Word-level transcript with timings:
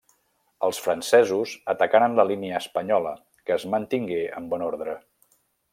Els 0.67 0.79
francesos 0.85 1.53
atacaren 1.75 2.17
la 2.21 2.27
línia 2.31 2.63
espanyola, 2.65 3.15
que 3.49 3.57
es 3.61 3.69
mantingué 3.75 4.21
en 4.41 4.53
bon 4.55 4.71
ordre. 4.75 4.97